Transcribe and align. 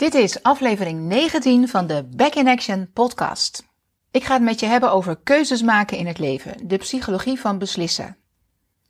Dit 0.00 0.14
is 0.14 0.42
aflevering 0.42 1.00
19 1.00 1.68
van 1.68 1.86
de 1.86 2.08
Back 2.16 2.34
in 2.34 2.48
Action 2.48 2.90
podcast. 2.92 3.68
Ik 4.10 4.24
ga 4.24 4.34
het 4.34 4.42
met 4.42 4.60
je 4.60 4.66
hebben 4.66 4.92
over 4.92 5.16
keuzes 5.16 5.62
maken 5.62 5.96
in 5.96 6.06
het 6.06 6.18
leven, 6.18 6.68
de 6.68 6.76
psychologie 6.76 7.40
van 7.40 7.58
beslissen. 7.58 8.16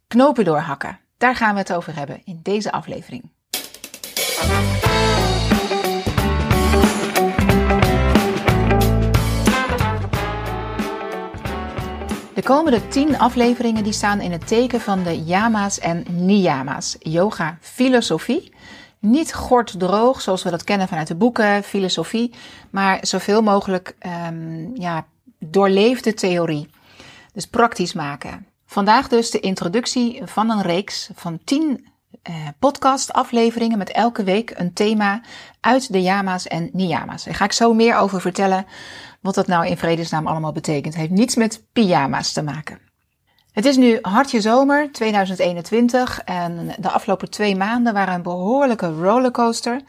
Knopen 0.06 0.44
doorhakken, 0.44 1.00
daar 1.18 1.36
gaan 1.36 1.52
we 1.52 1.58
het 1.60 1.72
over 1.72 1.94
hebben 1.96 2.22
in 2.24 2.40
deze 2.42 2.72
aflevering. 2.72 3.30
De 12.34 12.42
komende 12.42 12.88
10 12.88 13.18
afleveringen 13.18 13.84
die 13.84 13.92
staan 13.92 14.20
in 14.20 14.32
het 14.32 14.46
teken 14.46 14.80
van 14.80 15.02
de 15.02 15.22
yama's 15.22 15.79
en 15.79 16.04
niyama's, 16.11 16.96
yoga 16.98 17.58
filosofie 17.61 18.52
niet 19.01 19.35
droog, 19.79 20.21
zoals 20.21 20.43
we 20.43 20.51
dat 20.51 20.64
kennen 20.64 20.89
vanuit 20.89 21.07
de 21.07 21.14
boeken, 21.14 21.62
filosofie, 21.62 22.35
maar 22.71 22.99
zoveel 23.03 23.43
mogelijk 23.43 23.96
um, 24.29 24.71
ja, 24.75 25.07
doorleefde 25.39 26.14
theorie. 26.14 26.68
Dus 27.32 27.46
praktisch 27.46 27.93
maken. 27.93 28.46
Vandaag 28.67 29.08
dus 29.08 29.31
de 29.31 29.41
introductie 29.41 30.22
van 30.25 30.50
een 30.50 30.63
reeks 30.63 31.11
van 31.14 31.39
10 31.44 31.89
uh, 32.28 32.34
podcast-afleveringen 32.58 33.78
met 33.78 33.91
elke 33.91 34.25
week 34.25 34.53
een 34.56 34.72
thema 34.72 35.22
uit 35.61 35.92
de 35.92 36.03
Yama's 36.03 36.47
en 36.47 36.70
Niyama's. 36.72 37.25
Daar 37.25 37.34
ga 37.34 37.44
ik 37.44 37.53
zo 37.53 37.75
meer 37.75 37.97
over 37.97 38.20
vertellen 38.20 38.67
wat 39.20 39.34
dat 39.34 39.47
nou 39.47 39.67
in 39.67 39.77
vredesnaam 39.77 40.27
allemaal 40.27 40.53
betekent. 40.53 40.94
Het 40.94 41.03
heeft 41.03 41.20
niets 41.20 41.34
met 41.34 41.64
pyjama's 41.72 42.33
te 42.33 42.42
maken. 42.42 42.89
Het 43.53 43.64
is 43.64 43.77
nu 43.77 43.98
hartje 44.03 44.41
zomer 44.41 44.92
2021 44.92 46.20
en 46.25 46.75
de 46.78 46.91
afgelopen 46.91 47.31
twee 47.31 47.56
maanden 47.56 47.92
waren 47.92 48.14
een 48.14 48.22
behoorlijke 48.22 48.86
rollercoaster. 48.86 49.81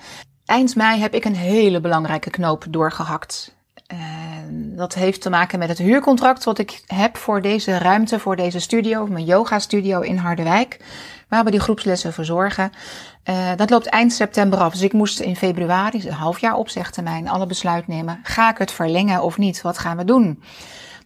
Eind 0.46 0.76
mei 0.76 1.00
heb 1.00 1.14
ik 1.14 1.26
een 1.26 1.36
hele 1.36 1.82
belangrijke 1.82 2.30
knoop 2.30 2.66
doorgehakt. 2.70 3.56
En 3.88 4.74
dat 4.76 4.94
heeft 4.94 5.22
te 5.22 5.30
maken 5.30 5.60
met 5.60 5.70
het 5.70 5.78
huurcontract 5.78 6.44
wat 6.44 6.60
ik 6.60 6.84
heb 6.86 7.18
voor 7.18 7.42
deze 7.42 7.78
ruimte, 7.78 8.20
voor 8.20 8.36
deze 8.36 8.60
studio, 8.60 9.08
mijn 9.08 9.26
yoga 9.26 9.60
studio 9.60 10.00
in 10.00 10.18
Harderwijk, 10.18 10.80
waar 11.28 11.44
we 11.44 11.52
die 11.52 11.60
groepslessen 11.60 12.14
verzorgen. 12.14 12.72
Uh, 13.30 13.56
dat 13.56 13.70
loopt 13.70 13.86
eind 13.86 14.14
september 14.14 14.60
af, 14.60 14.72
dus 14.72 14.82
ik 14.82 14.94
moest 14.94 15.20
in 15.20 15.36
februari, 15.36 16.08
een 16.08 16.14
half 16.14 16.40
jaar 16.40 16.56
opzegtermijn, 16.56 17.30
alle 17.30 17.46
besluit 17.46 17.88
nemen. 17.88 18.20
Ga 18.24 18.50
ik 18.50 18.58
het 18.58 18.72
verlengen 18.72 19.22
of 19.22 19.38
niet? 19.38 19.62
Wat 19.62 19.78
gaan 19.78 19.98
we 19.98 20.06
doen? 20.06 20.44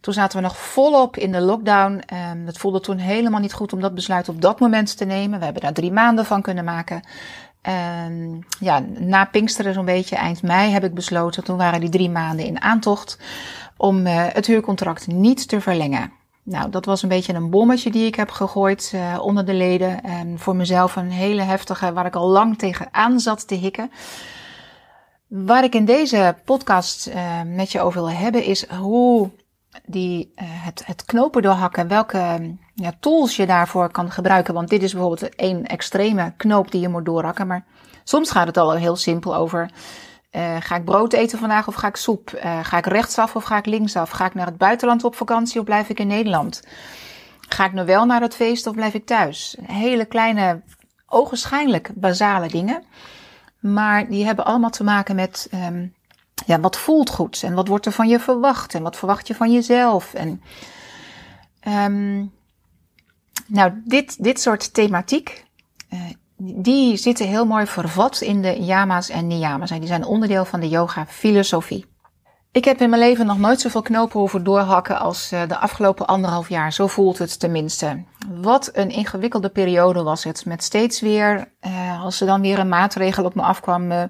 Toen 0.06 0.14
zaten 0.14 0.38
we 0.38 0.44
nog 0.44 0.58
volop 0.58 1.18
in 1.18 1.32
de 1.32 1.42
lockdown. 1.42 2.02
Um, 2.32 2.46
het 2.46 2.58
voelde 2.58 2.80
toen 2.80 2.98
helemaal 2.98 3.40
niet 3.40 3.54
goed 3.54 3.74
om 3.74 3.82
dat 3.82 3.94
besluit 3.94 4.30
op 4.30 4.42
dat 4.42 4.60
moment 4.60 4.98
te 4.98 5.06
nemen. 5.06 5.40
We 5.40 5.46
hebben 5.46 5.62
daar 5.62 5.74
drie 5.74 5.92
maanden 5.92 6.26
van 6.26 6.42
kunnen 6.42 6.64
maken. 6.64 7.02
En 7.62 8.46
ja, 8.60 8.80
na 8.98 9.26
Pinksteren 9.26 9.74
zo'n 9.74 9.86
beetje, 9.86 10.16
eind 10.16 10.42
mei, 10.42 10.72
heb 10.72 10.84
ik 10.84 10.94
besloten, 10.94 11.44
toen 11.44 11.58
waren 11.58 11.80
die 11.80 11.90
drie 11.90 12.10
maanden 12.10 12.46
in 12.46 12.62
aantocht, 12.62 13.20
om 13.78 14.08
uh, 14.08 14.26
het 14.28 14.46
huurcontract 14.46 15.08
niet 15.08 15.48
te 15.48 15.62
verlengen. 15.62 16.12
Nou, 16.44 16.70
dat 16.70 16.86
was 16.86 17.04
een 17.04 17.10
beetje 17.10 17.34
een 17.34 17.50
bommetje 17.50 17.92
die 17.92 18.06
ik 18.06 18.16
heb 18.16 18.30
gegooid 18.30 18.92
uh, 18.96 19.20
onder 19.22 19.46
de 19.46 19.54
leden. 19.54 20.04
En 20.04 20.40
voor 20.40 20.56
mezelf 20.56 20.96
een 20.96 21.12
hele 21.12 21.42
heftige, 21.42 21.94
waar 21.94 22.06
ik 22.06 22.16
al 22.16 22.28
lang 22.28 22.58
tegenaan 22.58 23.20
zat 23.20 23.48
te 23.48 23.56
hikken. 23.56 23.92
Waar 25.28 25.64
ik 25.64 25.76
in 25.76 25.86
deze 25.86 26.36
podcast 26.44 27.08
uh, 27.08 27.42
met 27.46 27.72
je 27.72 27.82
over 27.82 28.02
wil 28.02 28.12
hebben 28.12 28.44
is 28.44 28.70
hoe 28.70 29.32
die, 29.86 30.34
uh, 30.36 30.44
het, 30.48 30.86
het 30.86 31.06
knopen 31.06 31.42
doorhakken, 31.42 31.88
welke 31.88 32.56
ja, 32.74 32.94
tools 33.00 33.36
je 33.36 33.46
daarvoor 33.46 33.92
kan 33.92 34.12
gebruiken. 34.12 34.54
Want 34.54 34.70
dit 34.70 34.84
is 34.84 34.94
bijvoorbeeld 34.94 35.36
één 35.36 35.66
extreme 35.66 36.34
knoop 36.38 36.72
die 36.72 36.82
je 36.82 36.90
moet 36.90 37.06
doorhakken. 37.06 37.48
Maar 37.48 37.66
soms 38.04 38.32
gaat 38.32 38.48
het 38.48 38.58
al 38.58 38.72
heel 38.72 38.96
simpel 38.96 39.36
over. 39.36 39.70
Uh, 40.32 40.56
ga 40.60 40.76
ik 40.76 40.86
brood 40.86 41.14
eten 41.14 41.40
vandaag 41.40 41.68
of 41.68 41.76
ga 41.76 41.88
ik 41.88 41.96
soep? 41.96 42.32
Uh, 42.36 42.60
ga 42.64 42.78
ik 42.78 42.86
rechtsaf 42.86 43.36
of 43.36 43.44
ga 43.44 43.58
ik 43.58 43.66
linksaf? 43.66 44.10
Ga 44.10 44.26
ik 44.26 44.34
naar 44.34 44.46
het 44.46 44.58
buitenland 44.58 45.04
op 45.04 45.16
vakantie 45.16 45.60
of 45.60 45.66
blijf 45.66 45.90
ik 45.90 46.00
in 46.00 46.08
Nederland? 46.08 46.64
Ga 47.50 47.66
ik 47.66 47.74
nu 47.74 47.86
wel 47.86 48.06
naar 48.06 48.22
het 48.22 48.36
feest 48.36 48.68
of 48.68 48.76
blijf 48.76 48.94
ik 48.94 49.06
thuis? 49.06 49.58
Hele 49.62 50.06
kleine, 50.06 50.62
ogenschijnlijk 51.08 51.92
basale 51.94 52.48
dingen. 52.48 52.84
Maar 53.60 54.08
die 54.08 54.26
hebben 54.26 54.46
allemaal 54.46 54.70
te 54.70 54.84
maken 54.84 55.16
met 55.16 55.50
um, 55.54 55.94
ja, 56.46 56.60
wat 56.60 56.78
voelt 56.78 57.10
goed 57.10 57.44
en 57.44 57.54
wat 57.54 57.68
wordt 57.68 57.86
er 57.86 57.92
van 57.92 58.08
je 58.08 58.20
verwacht 58.20 58.74
en 58.74 58.84
wat 58.84 58.98
verwacht 58.98 59.28
je 59.28 59.36
van 59.36 59.52
jezelf. 59.52 60.14
En, 60.14 60.42
um, 61.68 62.32
nou, 63.48 63.82
dit, 63.86 64.24
dit 64.24 64.42
soort 64.42 64.74
thematiek, 64.74 65.46
uh, 65.94 66.00
die 66.38 66.98
zitten 66.98 67.28
heel 67.28 67.46
mooi 67.46 67.66
vervat 67.66 68.22
in 68.22 68.42
de 68.42 68.64
yama's 68.64 69.10
en 69.10 69.28
niyama's. 69.28 69.72
En 69.72 69.80
die 69.80 69.88
zijn 69.88 70.06
onderdeel 70.06 70.46
van 70.46 70.60
de 70.60 70.70
yoga 70.70 71.06
filosofie. 71.06 71.86
Ik 72.52 72.66
heb 72.66 72.82
in 72.82 72.90
mijn 72.90 73.02
leven 73.02 73.26
nog 73.26 73.38
nooit 73.38 73.62
zoveel 73.62 73.82
knopen 73.82 74.20
hoeven 74.20 74.44
doorhakken 74.44 75.00
als 75.00 75.34
uh, 75.34 75.48
de 75.48 75.58
afgelopen 75.58 76.08
anderhalf 76.08 76.50
jaar. 76.50 76.74
Zo 76.74 76.88
voelt 76.88 77.18
het 77.18 77.40
tenminste. 77.40 78.04
Wat 78.42 78.70
een 78.74 78.90
ingewikkelde 78.90 79.50
periode 79.50 80.04
was 80.04 80.24
het. 80.24 80.46
Met 80.46 80.64
steeds 80.64 81.02
weer, 81.02 81.52
uh, 81.62 82.04
als 82.04 82.22
er 82.22 82.28
dan 82.28 82.42
weer 82.42 82.60
een 82.60 82.70
maatregel 82.70 83.24
op 83.24 83.36
me 83.36 83.42
afkwam, 83.42 83.92
uh, 83.92 84.04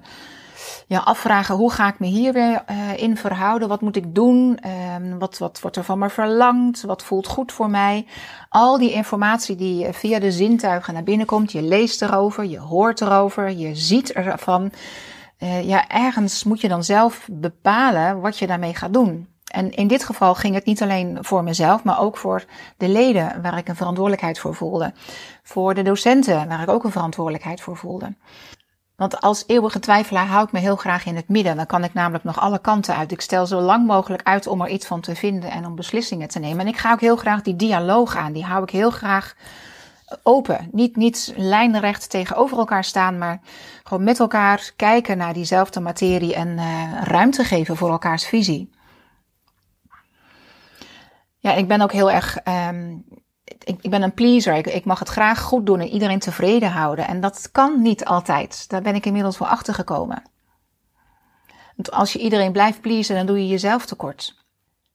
ja, 0.88 0.98
afvragen 0.98 1.54
hoe 1.54 1.72
ga 1.72 1.88
ik 1.88 1.98
me 1.98 2.06
hier 2.06 2.32
weer 2.32 2.64
uh, 2.70 2.96
in 2.96 3.16
verhouden? 3.16 3.68
Wat 3.68 3.80
moet 3.80 3.96
ik 3.96 4.14
doen? 4.14 4.58
Uh, 4.66 5.18
wat, 5.18 5.38
wat 5.38 5.60
wordt 5.60 5.76
er 5.76 5.84
van 5.84 5.98
me 5.98 6.10
verlangd? 6.10 6.82
Wat 6.82 7.02
voelt 7.02 7.26
goed 7.26 7.52
voor 7.52 7.70
mij? 7.70 8.06
Al 8.48 8.78
die 8.78 8.92
informatie 8.92 9.56
die 9.56 9.92
via 9.92 10.18
de 10.18 10.32
zintuigen 10.32 10.94
naar 10.94 11.02
binnen 11.02 11.26
komt. 11.26 11.52
Je 11.52 11.62
leest 11.62 12.02
erover, 12.02 12.44
je 12.44 12.58
hoort 12.58 13.00
erover, 13.00 13.50
je 13.50 13.74
ziet 13.74 14.12
ervan. 14.12 14.72
Uh, 15.38 15.68
ja, 15.68 15.88
ergens 15.88 16.44
moet 16.44 16.60
je 16.60 16.68
dan 16.68 16.84
zelf 16.84 17.28
bepalen 17.30 18.20
wat 18.20 18.38
je 18.38 18.46
daarmee 18.46 18.74
gaat 18.74 18.92
doen. 18.92 19.28
En 19.46 19.70
in 19.70 19.86
dit 19.86 20.04
geval 20.04 20.34
ging 20.34 20.54
het 20.54 20.64
niet 20.64 20.82
alleen 20.82 21.18
voor 21.20 21.42
mezelf, 21.44 21.84
maar 21.84 22.00
ook 22.00 22.16
voor 22.16 22.44
de 22.76 22.88
leden 22.88 23.42
waar 23.42 23.58
ik 23.58 23.68
een 23.68 23.76
verantwoordelijkheid 23.76 24.38
voor 24.38 24.54
voelde. 24.54 24.92
Voor 25.42 25.74
de 25.74 25.82
docenten 25.82 26.48
waar 26.48 26.62
ik 26.62 26.68
ook 26.68 26.84
een 26.84 26.90
verantwoordelijkheid 26.92 27.60
voor 27.60 27.76
voelde. 27.76 28.14
Want 28.96 29.20
als 29.20 29.44
eeuwige 29.46 29.78
twijfelaar 29.78 30.26
hou 30.26 30.44
ik 30.44 30.52
me 30.52 30.58
heel 30.58 30.76
graag 30.76 31.06
in 31.06 31.16
het 31.16 31.28
midden. 31.28 31.56
Dan 31.56 31.66
kan 31.66 31.84
ik 31.84 31.94
namelijk 31.94 32.24
nog 32.24 32.40
alle 32.40 32.58
kanten 32.58 32.96
uit. 32.96 33.12
Ik 33.12 33.20
stel 33.20 33.46
zo 33.46 33.60
lang 33.60 33.86
mogelijk 33.86 34.22
uit 34.22 34.46
om 34.46 34.60
er 34.60 34.68
iets 34.68 34.86
van 34.86 35.00
te 35.00 35.14
vinden 35.14 35.50
en 35.50 35.66
om 35.66 35.74
beslissingen 35.74 36.28
te 36.28 36.38
nemen. 36.38 36.60
En 36.60 36.66
ik 36.66 36.76
ga 36.76 36.92
ook 36.92 37.00
heel 37.00 37.16
graag 37.16 37.42
die 37.42 37.56
dialoog 37.56 38.16
aan. 38.16 38.32
Die 38.32 38.44
hou 38.44 38.62
ik 38.62 38.70
heel 38.70 38.90
graag 38.90 39.34
open. 40.22 40.68
Niet, 40.72 40.96
niet 40.96 41.32
lijnrecht 41.36 42.10
tegenover 42.10 42.58
elkaar 42.58 42.84
staan, 42.84 43.18
maar 43.18 43.40
gewoon 43.84 44.04
met 44.04 44.20
elkaar 44.20 44.72
kijken 44.76 45.18
naar 45.18 45.32
diezelfde 45.32 45.80
materie 45.80 46.34
en 46.34 46.48
uh, 46.48 47.02
ruimte 47.02 47.44
geven 47.44 47.76
voor 47.76 47.90
elkaars 47.90 48.26
visie. 48.26 48.70
Ja, 51.38 51.52
ik 51.52 51.68
ben 51.68 51.80
ook 51.80 51.92
heel 51.92 52.10
erg 52.10 52.38
um, 52.68 53.04
ik, 53.66 53.78
ik 53.80 53.90
ben 53.90 54.02
een 54.02 54.14
pleaser. 54.14 54.54
Ik, 54.54 54.66
ik, 54.66 54.84
mag 54.84 54.98
het 54.98 55.08
graag 55.08 55.40
goed 55.40 55.66
doen 55.66 55.80
en 55.80 55.88
iedereen 55.88 56.18
tevreden 56.18 56.70
houden. 56.70 57.06
En 57.06 57.20
dat 57.20 57.48
kan 57.52 57.82
niet 57.82 58.04
altijd. 58.04 58.68
Daar 58.68 58.82
ben 58.82 58.94
ik 58.94 59.06
inmiddels 59.06 59.36
voor 59.36 59.46
achter 59.46 59.74
gekomen. 59.74 60.22
Want 61.76 61.90
als 61.90 62.12
je 62.12 62.18
iedereen 62.18 62.52
blijft 62.52 62.80
pleasen, 62.80 63.16
dan 63.16 63.26
doe 63.26 63.38
je 63.38 63.46
jezelf 63.46 63.86
tekort. 63.86 64.44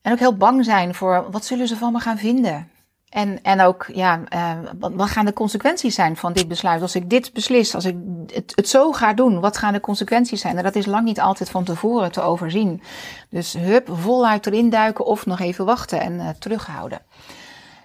En 0.02 0.12
ook 0.12 0.20
heel 0.20 0.38
bang 0.38 0.66
zijn 0.66 0.96
voor 0.96 1.32
wat 1.32 1.46
zullen 1.46 1.68
ze 1.68 1.78
van 1.78 1.92
me 1.92 2.00
gaan 2.00 2.18
vinden. 2.18 2.70
En, 3.10 3.44
en 3.44 3.62
ook, 3.62 3.86
ja, 3.94 4.20
uh, 4.34 4.70
wat, 4.80 5.10
gaan 5.10 5.26
de 5.26 5.34
consequenties 5.34 5.96
zijn 5.96 6.18
van 6.18 6.34
dit 6.34 6.48
besluit? 6.48 6.82
Als 6.82 6.96
ik 6.96 7.10
dit 7.10 7.34
beslis, 7.34 7.76
als 7.76 7.86
ik 7.86 7.96
het, 8.28 8.52
het 8.56 8.70
zo 8.70 8.92
ga 8.92 9.14
doen, 9.14 9.40
wat 9.40 9.58
gaan 9.58 9.74
de 9.74 9.80
consequenties 9.80 10.42
zijn? 10.42 10.58
En 10.58 10.64
dat 10.64 10.76
is 10.76 10.86
lang 10.86 11.04
niet 11.04 11.20
altijd 11.20 11.50
van 11.50 11.64
tevoren 11.64 12.12
te 12.12 12.22
overzien. 12.22 12.82
Dus 13.30 13.54
hup, 13.54 13.90
voluit 13.92 14.46
erin 14.46 14.70
duiken 14.70 15.06
of 15.06 15.26
nog 15.26 15.40
even 15.40 15.66
wachten 15.66 16.02
en 16.02 16.14
uh, 16.14 16.30
terughouden. 16.30 17.02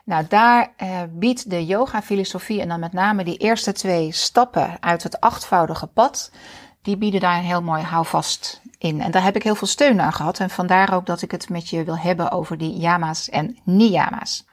Nou, 0.07 0.25
daar 0.29 0.73
uh, 0.83 1.01
biedt 1.11 1.51
de 1.51 1.67
yoga-filosofie 1.67 2.61
en 2.61 2.69
dan 2.69 2.81
met 2.81 2.93
name 2.93 3.25
die 3.25 3.37
eerste 3.37 3.73
twee 3.73 4.13
stappen 4.13 4.77
uit 4.81 5.03
het 5.03 5.21
achtvoudige 5.21 5.87
pad, 5.87 6.31
die 6.83 6.97
bieden 6.97 7.21
daar 7.21 7.37
een 7.37 7.45
heel 7.45 7.63
mooi 7.63 7.83
houvast 7.83 8.61
in. 8.79 9.01
En 9.01 9.11
daar 9.11 9.23
heb 9.23 9.37
ik 9.37 9.43
heel 9.43 9.55
veel 9.55 9.67
steun 9.67 10.01
aan 10.01 10.13
gehad 10.13 10.39
en 10.39 10.51
vandaar 10.51 10.95
ook 10.95 11.07
dat 11.07 11.23
ik 11.23 11.31
het 11.31 11.49
met 11.49 11.69
je 11.69 11.85
wil 11.85 11.99
hebben 11.99 12.31
over 12.31 12.59
die 12.59 12.79
yama's 12.79 13.29
en 13.29 13.59
niyama's. 13.65 14.45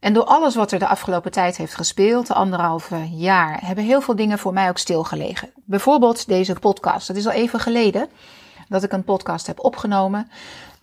En 0.00 0.12
door 0.12 0.24
alles 0.24 0.54
wat 0.54 0.72
er 0.72 0.78
de 0.78 0.86
afgelopen 0.86 1.30
tijd 1.30 1.56
heeft 1.56 1.74
gespeeld, 1.74 2.26
de 2.26 2.34
anderhalve 2.34 3.08
jaar, 3.10 3.58
hebben 3.66 3.84
heel 3.84 4.00
veel 4.00 4.16
dingen 4.16 4.38
voor 4.38 4.52
mij 4.52 4.68
ook 4.68 4.78
stilgelegen. 4.78 5.50
Bijvoorbeeld 5.64 6.28
deze 6.28 6.54
podcast. 6.54 7.08
Het 7.08 7.16
is 7.16 7.26
al 7.26 7.32
even 7.32 7.60
geleden 7.60 8.08
dat 8.68 8.82
ik 8.82 8.92
een 8.92 9.04
podcast 9.04 9.46
heb 9.46 9.64
opgenomen. 9.64 10.30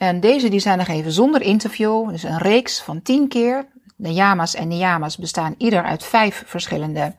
En 0.01 0.19
deze 0.19 0.50
die 0.50 0.59
zijn 0.59 0.77
nog 0.77 0.88
even 0.88 1.12
zonder 1.12 1.42
interview. 1.42 2.09
Dus 2.09 2.24
een 2.24 2.38
reeks 2.38 2.81
van 2.81 3.01
tien 3.01 3.27
keer. 3.27 3.68
De 3.95 4.13
yama's 4.13 4.56
en 4.56 4.68
niyama's 4.68 5.18
bestaan 5.18 5.56
ieder 5.57 5.83
uit 5.83 6.03
vijf 6.03 6.44
verschillende 6.45 7.15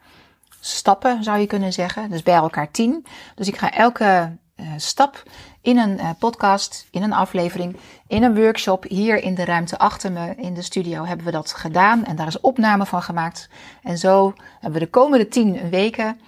stappen, 0.60 1.24
zou 1.24 1.38
je 1.38 1.46
kunnen 1.46 1.72
zeggen. 1.72 2.10
Dus 2.10 2.22
bij 2.22 2.34
elkaar 2.34 2.70
tien. 2.70 3.06
Dus 3.34 3.48
ik 3.48 3.56
ga 3.56 3.72
elke 3.72 4.36
uh, 4.56 4.66
stap 4.76 5.22
in 5.60 5.78
een 5.78 5.98
uh, 5.98 6.10
podcast, 6.18 6.86
in 6.90 7.02
een 7.02 7.12
aflevering, 7.12 7.76
in 8.06 8.22
een 8.22 8.34
workshop 8.34 8.84
hier 8.88 9.22
in 9.22 9.34
de 9.34 9.44
ruimte 9.44 9.78
achter 9.78 10.12
me 10.12 10.34
in 10.36 10.54
de 10.54 10.62
studio 10.62 11.04
hebben 11.04 11.26
we 11.26 11.32
dat 11.32 11.52
gedaan. 11.52 12.04
En 12.04 12.16
daar 12.16 12.26
is 12.26 12.40
opname 12.40 12.86
van 12.86 13.02
gemaakt. 13.02 13.48
En 13.82 13.98
zo 13.98 14.34
hebben 14.60 14.80
we 14.80 14.84
de 14.84 14.90
komende 14.90 15.28
tien 15.28 15.70
weken 15.70 16.20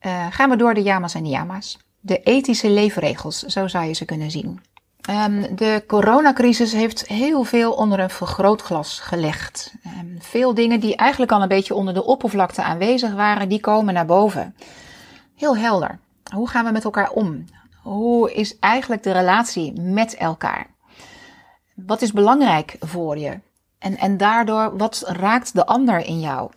uh, 0.00 0.26
gaan 0.30 0.50
we 0.50 0.56
door 0.56 0.74
de 0.74 0.82
yama's 0.82 1.14
en 1.14 1.22
niyama's. 1.22 1.78
De 2.00 2.22
ethische 2.22 2.70
leefregels, 2.70 3.38
zo 3.38 3.66
zou 3.66 3.84
je 3.84 3.92
ze 3.92 4.04
kunnen 4.04 4.30
zien. 4.30 4.60
Um, 5.10 5.56
de 5.56 5.84
coronacrisis 5.86 6.72
heeft 6.72 7.06
heel 7.06 7.44
veel 7.44 7.72
onder 7.72 8.00
een 8.00 8.10
vergrootglas 8.10 9.00
gelegd. 9.00 9.74
Um, 9.86 10.16
veel 10.20 10.54
dingen 10.54 10.80
die 10.80 10.96
eigenlijk 10.96 11.32
al 11.32 11.42
een 11.42 11.48
beetje 11.48 11.74
onder 11.74 11.94
de 11.94 12.04
oppervlakte 12.04 12.62
aanwezig 12.62 13.12
waren, 13.12 13.48
die 13.48 13.60
komen 13.60 13.94
naar 13.94 14.06
boven. 14.06 14.56
Heel 15.36 15.56
helder. 15.56 15.98
Hoe 16.34 16.48
gaan 16.48 16.64
we 16.64 16.70
met 16.70 16.84
elkaar 16.84 17.10
om? 17.10 17.44
Hoe 17.82 18.32
is 18.32 18.58
eigenlijk 18.58 19.02
de 19.02 19.12
relatie 19.12 19.80
met 19.80 20.14
elkaar? 20.14 20.66
Wat 21.74 22.02
is 22.02 22.12
belangrijk 22.12 22.76
voor 22.80 23.18
je? 23.18 23.40
En, 23.78 23.96
en 23.96 24.16
daardoor, 24.16 24.76
wat 24.76 25.04
raakt 25.06 25.54
de 25.54 25.66
ander 25.66 25.98
in 25.98 26.20
jou? 26.20 26.50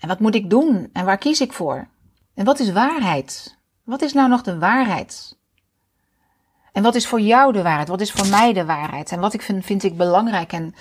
En 0.00 0.08
wat 0.08 0.20
moet 0.20 0.34
ik 0.34 0.50
doen? 0.50 0.90
En 0.92 1.04
waar 1.04 1.18
kies 1.18 1.40
ik 1.40 1.52
voor? 1.52 1.88
En 2.34 2.44
wat 2.44 2.58
is 2.58 2.72
waarheid? 2.72 3.58
Wat 3.84 4.02
is 4.02 4.12
nou 4.12 4.28
nog 4.28 4.42
de 4.42 4.58
waarheid? 4.58 5.38
En 6.72 6.82
wat 6.82 6.94
is 6.94 7.06
voor 7.06 7.20
jou 7.20 7.52
de 7.52 7.62
waarheid? 7.62 7.88
Wat 7.88 8.00
is 8.00 8.12
voor 8.12 8.26
mij 8.26 8.52
de 8.52 8.64
waarheid? 8.64 9.12
En 9.12 9.20
wat 9.20 9.34
ik 9.34 9.42
vind, 9.42 9.64
vind 9.64 9.82
ik 9.82 9.96
belangrijk? 9.96 10.52
En 10.52 10.74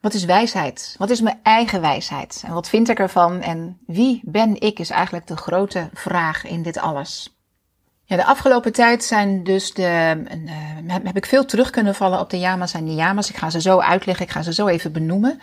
wat 0.00 0.14
is 0.14 0.24
wijsheid? 0.24 0.94
Wat 0.98 1.10
is 1.10 1.20
mijn 1.20 1.40
eigen 1.42 1.80
wijsheid? 1.80 2.42
En 2.46 2.52
wat 2.52 2.68
vind 2.68 2.88
ik 2.88 2.98
ervan? 2.98 3.40
En 3.40 3.78
wie 3.86 4.20
ben 4.24 4.60
ik 4.60 4.78
is 4.78 4.90
eigenlijk 4.90 5.26
de 5.26 5.36
grote 5.36 5.90
vraag 5.92 6.44
in 6.44 6.62
dit 6.62 6.78
alles. 6.78 7.34
Ja, 8.06 8.16
de 8.16 8.24
afgelopen 8.24 8.72
tijd 8.72 9.04
zijn 9.04 9.44
dus 9.44 9.74
de, 9.74 10.22
uh, 10.86 10.94
heb 11.04 11.16
ik 11.16 11.26
veel 11.26 11.44
terug 11.44 11.70
kunnen 11.70 11.94
vallen 11.94 12.20
op 12.20 12.30
de 12.30 12.38
yamas 12.38 12.74
en 12.74 12.84
niyamas. 12.84 13.30
Ik 13.30 13.36
ga 13.36 13.50
ze 13.50 13.60
zo 13.60 13.78
uitleggen, 13.78 14.24
ik 14.24 14.32
ga 14.32 14.42
ze 14.42 14.52
zo 14.52 14.66
even 14.66 14.92
benoemen. 14.92 15.40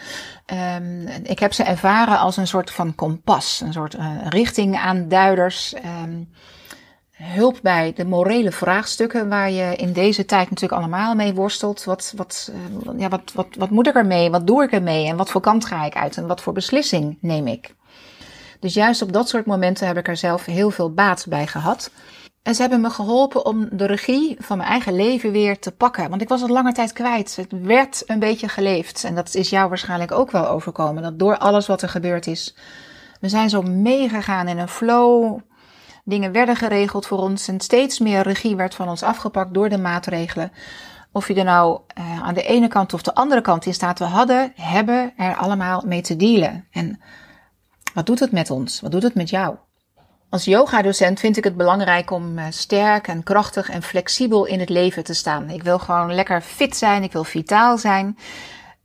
Um, 0.75 1.07
ik 1.07 1.39
heb 1.39 1.53
ze 1.53 1.63
ervaren 1.63 2.19
als 2.19 2.37
een 2.37 2.47
soort 2.47 2.71
van 2.71 2.95
kompas, 2.95 3.61
een 3.65 3.73
soort 3.73 3.95
uh, 3.95 4.15
richtingaanduiders. 4.29 5.75
Um, 6.03 6.29
hulp 7.21 7.59
bij 7.61 7.93
de 7.95 8.05
morele 8.05 8.51
vraagstukken 8.51 9.29
waar 9.29 9.51
je 9.51 9.75
in 9.75 9.93
deze 9.93 10.25
tijd 10.25 10.49
natuurlijk 10.49 10.81
allemaal 10.81 11.15
mee 11.15 11.33
worstelt. 11.33 11.83
Wat, 11.83 12.13
wat, 12.15 12.51
uh, 12.85 12.99
ja, 12.99 13.09
wat, 13.09 13.31
wat, 13.33 13.47
wat 13.57 13.69
moet 13.69 13.87
ik 13.87 13.95
ermee? 13.95 14.29
Wat 14.29 14.47
doe 14.47 14.63
ik 14.63 14.71
ermee? 14.71 15.07
En 15.07 15.17
wat 15.17 15.29
voor 15.29 15.41
kant 15.41 15.65
ga 15.65 15.85
ik 15.85 15.95
uit? 15.95 16.17
En 16.17 16.27
wat 16.27 16.41
voor 16.41 16.53
beslissing 16.53 17.17
neem 17.21 17.47
ik? 17.47 17.75
Dus 18.59 18.73
juist 18.73 19.01
op 19.01 19.13
dat 19.13 19.29
soort 19.29 19.45
momenten 19.45 19.87
heb 19.87 19.97
ik 19.97 20.07
er 20.07 20.17
zelf 20.17 20.45
heel 20.45 20.71
veel 20.71 20.93
baat 20.93 21.25
bij 21.29 21.47
gehad. 21.47 21.91
En 22.43 22.55
ze 22.55 22.61
hebben 22.61 22.81
me 22.81 22.89
geholpen 22.89 23.45
om 23.45 23.67
de 23.71 23.85
regie 23.85 24.35
van 24.39 24.57
mijn 24.57 24.69
eigen 24.69 24.95
leven 24.95 25.31
weer 25.31 25.59
te 25.59 25.71
pakken. 25.71 26.09
Want 26.09 26.21
ik 26.21 26.29
was 26.29 26.41
het 26.41 26.49
lange 26.49 26.71
tijd 26.71 26.93
kwijt. 26.93 27.35
Het 27.35 27.51
werd 27.61 28.03
een 28.05 28.19
beetje 28.19 28.47
geleefd. 28.47 29.03
En 29.03 29.15
dat 29.15 29.35
is 29.35 29.49
jou 29.49 29.69
waarschijnlijk 29.69 30.11
ook 30.11 30.31
wel 30.31 30.47
overkomen. 30.47 31.03
Dat 31.03 31.19
door 31.19 31.37
alles 31.37 31.67
wat 31.67 31.81
er 31.81 31.89
gebeurd 31.89 32.27
is. 32.27 32.55
We 33.19 33.29
zijn 33.29 33.49
zo 33.49 33.61
meegegaan 33.61 34.47
in 34.47 34.57
een 34.57 34.67
flow. 34.67 35.39
Dingen 36.03 36.31
werden 36.31 36.55
geregeld 36.55 37.05
voor 37.05 37.19
ons. 37.19 37.47
En 37.47 37.59
steeds 37.59 37.99
meer 37.99 38.21
regie 38.21 38.55
werd 38.55 38.75
van 38.75 38.89
ons 38.89 39.03
afgepakt 39.03 39.53
door 39.53 39.69
de 39.69 39.77
maatregelen. 39.77 40.51
Of 41.11 41.27
je 41.27 41.33
er 41.33 41.43
nou 41.43 41.79
uh, 41.97 42.21
aan 42.21 42.33
de 42.33 42.43
ene 42.43 42.67
kant 42.67 42.93
of 42.93 43.01
de 43.01 43.13
andere 43.13 43.41
kant 43.41 43.65
in 43.65 43.73
staat. 43.73 43.99
We 43.99 44.05
hadden, 44.05 44.53
hebben 44.55 45.13
er 45.17 45.35
allemaal 45.35 45.83
mee 45.85 46.01
te 46.01 46.15
dealen. 46.15 46.67
En 46.71 47.01
wat 47.93 48.05
doet 48.05 48.19
het 48.19 48.31
met 48.31 48.49
ons? 48.49 48.81
Wat 48.81 48.91
doet 48.91 49.03
het 49.03 49.15
met 49.15 49.29
jou? 49.29 49.55
Als 50.29 50.45
yogadocent 50.45 51.19
vind 51.19 51.37
ik 51.37 51.43
het 51.43 51.57
belangrijk 51.57 52.11
om 52.11 52.37
eh, 52.37 52.45
sterk 52.49 53.07
en 53.07 53.23
krachtig 53.23 53.69
en 53.69 53.83
flexibel 53.83 54.45
in 54.45 54.59
het 54.59 54.69
leven 54.69 55.03
te 55.03 55.13
staan. 55.13 55.49
Ik 55.49 55.63
wil 55.63 55.79
gewoon 55.79 56.13
lekker 56.13 56.41
fit 56.41 56.77
zijn, 56.77 57.03
ik 57.03 57.11
wil 57.11 57.23
vitaal 57.23 57.77
zijn. 57.77 58.17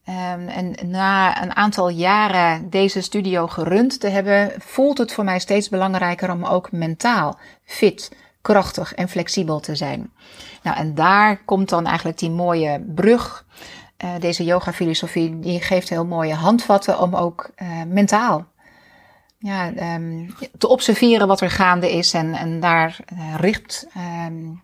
Um, 0.09 0.49
en 0.49 0.75
na 0.85 1.43
een 1.43 1.57
aantal 1.57 1.89
jaren 1.89 2.71
deze 2.71 3.01
studio 3.01 3.47
gerund 3.47 4.01
te 4.01 4.09
hebben, 4.09 4.53
voelt 4.59 4.99
het 4.99 5.13
voor 5.13 5.25
mij 5.25 5.39
steeds 5.39 5.69
belangrijker 5.69 6.31
om 6.31 6.45
ook 6.45 6.73
mentaal 6.73 7.39
fit, 7.65 8.17
krachtig 8.43 8.95
en 8.95 9.09
flexibel 9.09 9.61
te 9.61 9.75
zijn. 9.75 10.13
Nou, 10.63 10.77
en 10.77 10.95
daar 10.95 11.45
komt 11.45 11.69
dan 11.69 11.87
eigenlijk 11.87 12.19
die 12.19 12.31
mooie 12.31 12.85
brug. 12.95 13.45
Uh, 14.05 14.11
deze 14.21 14.45
yoga 14.45 14.73
filosofie, 14.73 15.39
die 15.39 15.61
geeft 15.61 15.89
heel 15.89 16.07
mooie 16.07 16.35
handvatten 16.35 17.01
om 17.01 17.15
ook 17.15 17.51
uh, 17.63 17.83
mentaal 17.87 18.47
ja, 19.39 19.95
um, 19.95 20.35
te 20.59 20.69
observeren 20.69 21.29
wat 21.29 21.41
er 21.41 21.51
gaande 21.51 21.93
is 21.93 22.13
en, 22.15 22.35
en 22.35 22.61
daar 22.61 22.99
uh, 23.13 23.35
richt, 23.35 23.87
um, 24.27 24.63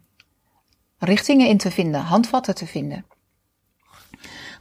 richtingen 0.99 1.49
in 1.49 1.59
te 1.59 1.71
vinden, 1.71 2.01
handvatten 2.01 2.55
te 2.55 2.67
vinden. 2.67 3.05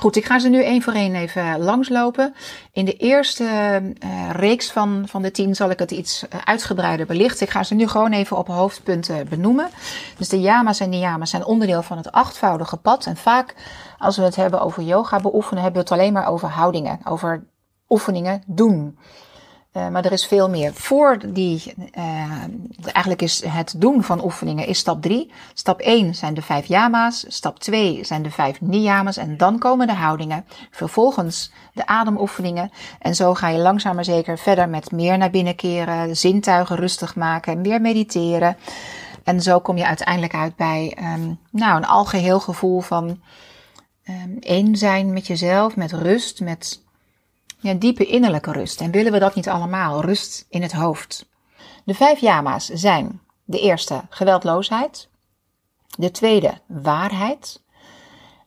Goed, 0.02 0.16
ik 0.16 0.26
ga 0.26 0.40
ze 0.40 0.50
nu 0.50 0.64
één 0.64 0.82
voor 0.82 0.94
één 0.94 1.16
even 1.16 1.60
langslopen. 1.60 2.34
In 2.72 2.86
de 2.86 2.94
eerste 2.94 3.44
uh, 3.44 4.30
reeks 4.32 4.72
van, 4.72 5.04
van 5.08 5.22
de 5.22 5.32
tien 5.32 5.56
zal 5.56 5.70
ik 5.70 5.80
het 5.80 5.92
iets 5.92 6.28
eh, 6.28 6.40
uitgebreider 6.44 7.06
belichten. 7.06 7.46
Ik 7.46 7.52
ga 7.52 7.64
ze 7.64 7.76
nu 7.76 7.88
gewoon 7.88 8.12
even 8.12 8.38
op 8.38 8.48
hoofdpunten 8.48 9.28
benoemen. 9.30 9.70
Dus 10.18 10.30
de 10.30 10.40
yamas 10.40 10.80
en 10.80 10.90
niyamas 10.90 11.30
zijn 11.30 11.46
onderdeel 11.46 11.82
van 11.82 11.98
het 11.98 12.12
achtvoudige 12.12 12.78
pad. 12.78 13.06
En 13.06 13.18
vaak 13.18 13.56
als 13.98 14.18
we 14.18 14.24
het 14.24 14.36
hebben 14.36 14.62
over 14.62 14.84
yoga 14.84 15.20
beoefenen, 15.20 15.64
hebben 15.64 15.82
we 15.82 15.90
het 15.90 16.00
alleen 16.00 16.14
maar 16.14 16.28
over 16.28 16.50
houdingen, 16.50 17.00
over 17.04 17.44
oefeningen 17.90 18.44
doen. 18.46 18.98
Uh, 19.74 19.88
maar 19.88 20.06
er 20.06 20.12
is 20.12 20.26
veel 20.26 20.50
meer. 20.50 20.74
Voor 20.74 21.20
die, 21.28 21.74
uh, 21.98 22.34
eigenlijk 22.84 23.22
is 23.22 23.46
het 23.46 23.74
doen 23.78 24.04
van 24.04 24.24
oefeningen 24.24 24.68
is 24.68 24.78
stap 24.78 25.02
3. 25.02 25.32
Stap 25.54 25.80
1 25.80 26.16
zijn 26.16 26.34
de 26.34 26.42
vijf 26.42 26.66
yama's. 26.66 27.26
Stap 27.28 27.60
2 27.60 28.04
zijn 28.04 28.22
de 28.22 28.32
vijf 28.32 28.62
niyamas. 28.62 29.18
En 29.18 29.38
dan 29.38 29.60
komen 29.60 29.88
de 29.88 29.94
houdingen. 29.94 30.46
Vervolgens 30.72 31.52
de 31.74 31.86
ademoefeningen. 31.86 32.72
En 33.00 33.16
zo 33.16 33.34
ga 33.34 33.48
je 33.48 33.60
langzaam 33.60 33.96
maar 33.96 34.06
zeker 34.06 34.38
verder 34.38 34.70
met 34.70 34.92
meer 34.92 35.18
naar 35.18 35.30
binnen 35.30 35.56
keren, 35.56 36.18
zintuigen 36.18 36.76
rustig 36.76 37.16
maken, 37.16 37.62
meer 37.62 37.82
mediteren. 37.82 38.58
En 39.24 39.42
zo 39.42 39.60
kom 39.60 39.78
je 39.78 39.86
uiteindelijk 39.86 40.36
uit 40.36 40.56
bij 40.56 40.98
um, 41.00 41.40
nou, 41.52 41.78
een 41.78 41.88
algeheel 41.88 42.40
gevoel 42.40 42.80
van 42.80 43.22
um, 44.10 44.38
één 44.40 44.76
zijn 44.76 45.14
met 45.14 45.28
jezelf, 45.28 45.76
met 45.76 45.92
rust, 45.92 46.42
met 46.42 46.82
ja, 47.62 47.74
diepe 47.74 48.06
innerlijke 48.06 48.52
rust. 48.52 48.82
En 48.82 48.92
willen 48.92 49.12
we 49.12 49.20
dat 49.20 49.36
niet 49.36 49.50
allemaal? 49.50 50.02
Rust 50.02 50.46
in 50.50 50.62
het 50.62 50.72
hoofd. 50.72 51.30
De 51.86 51.94
vijf 51.94 52.20
yama's 52.20 52.66
zijn 52.66 53.22
de 53.44 53.60
eerste 53.60 54.02
geweldloosheid, 54.10 55.10
de 55.98 56.12
tweede 56.12 56.62
waarheid, 56.68 57.62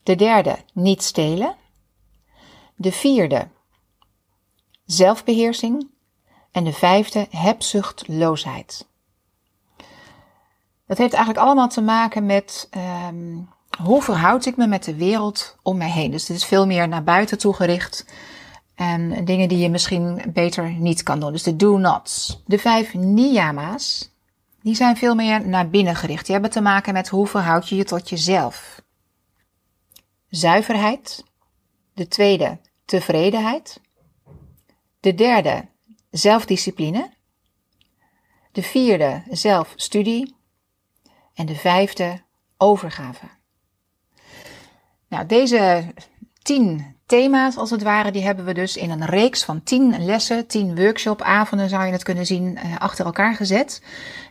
de 0.03 0.17
derde 0.17 0.59
niet 0.73 1.03
stelen, 1.03 1.57
de 2.77 2.93
vierde 2.93 3.49
zelfbeheersing 4.85 5.89
en 6.51 6.65
de 6.65 6.73
vijfde 6.73 7.27
hebzuchtloosheid. 7.31 8.87
Dat 10.87 10.99
heeft 10.99 11.15
eigenlijk 11.15 11.45
allemaal 11.47 11.69
te 11.69 11.81
maken 11.81 12.27
met 12.27 12.69
um, 13.09 13.49
hoe 13.83 14.03
verhoud 14.03 14.47
ik 14.47 14.57
me 14.57 14.67
met 14.67 14.85
de 14.85 14.95
wereld 14.95 15.57
om 15.63 15.77
mij 15.77 15.91
heen. 15.91 16.11
Dus 16.11 16.29
het 16.29 16.37
is 16.37 16.45
veel 16.45 16.67
meer 16.67 16.89
naar 16.89 17.05
buiten 17.05 17.39
toe 17.39 17.55
gericht 17.55 18.07
en 18.75 19.25
dingen 19.25 19.49
die 19.49 19.59
je 19.59 19.71
misschien 19.71 20.23
beter 20.33 20.73
niet 20.73 21.03
kan 21.03 21.21
doen. 21.21 21.33
Dus 21.33 21.43
de 21.43 21.57
do-nots. 21.57 22.43
De 22.47 22.59
vijf 22.59 22.95
niyama's, 22.95 24.13
die 24.63 24.75
zijn 24.75 24.97
veel 24.97 25.15
meer 25.15 25.49
naar 25.49 25.69
binnen 25.69 25.97
gericht. 25.97 26.25
Die 26.25 26.33
hebben 26.33 26.51
te 26.51 26.61
maken 26.61 26.93
met 26.93 27.09
hoe 27.09 27.27
verhoud 27.27 27.69
je 27.69 27.77
je 27.77 27.85
tot 27.85 28.09
jezelf. 28.09 28.83
Zuiverheid. 30.29 31.25
De 31.95 32.09
tweede, 32.09 32.59
tevredenheid. 32.85 33.81
De 35.01 35.15
derde, 35.15 35.69
zelfdiscipline. 36.11 37.13
De 38.53 38.63
vierde, 38.63 39.23
zelfstudie. 39.31 40.37
En 41.35 41.47
de 41.47 41.57
vijfde, 41.57 42.23
overgave. 42.57 43.27
Nou, 45.09 45.27
deze 45.27 45.95
tien 46.43 46.94
thema's 47.07 47.57
als 47.57 47.71
het 47.71 47.83
ware, 47.83 48.11
die 48.11 48.23
hebben 48.23 48.45
we 48.45 48.55
dus 48.55 48.77
in 48.77 48.91
een 48.91 49.05
reeks 49.05 49.45
van 49.45 49.63
tien 49.63 50.05
lessen, 50.05 50.47
tien 50.47 50.77
workshopavonden 50.77 51.69
zou 51.69 51.87
je 51.87 51.93
het 51.93 52.03
kunnen 52.03 52.27
zien, 52.27 52.57
eh, 52.57 52.79
achter 52.79 53.05
elkaar 53.05 53.35
gezet. 53.35 53.83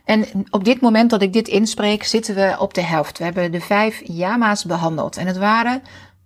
En 0.04 0.26
op 0.50 0.64
dit 0.64 0.80
moment 0.80 1.10
dat 1.10 1.22
ik 1.22 1.32
dit 1.32 1.48
inspreek, 1.48 2.04
zitten 2.04 2.34
we 2.34 2.56
op 2.58 2.74
de 2.74 2.82
helft. 2.82 3.18
We 3.18 3.24
hebben 3.24 3.52
de 3.52 3.60
vijf 3.60 4.00
yama's 4.04 4.64
behandeld 4.64 5.16
en 5.16 5.26
het 5.26 5.36
waren 5.36 5.82